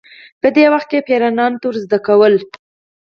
په 0.41 0.47
دې 0.55 0.65
وخت 0.73 0.87
کې 0.91 1.05
پیروانو 1.07 1.59
ته 1.61 1.65
ورزده 1.67 1.97
کول 2.07 2.33